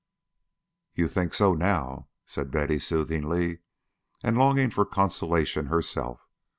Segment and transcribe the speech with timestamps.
[0.95, 3.59] "You think so now," said Betty, soothingly,
[4.23, 6.27] and longing for consolation herself.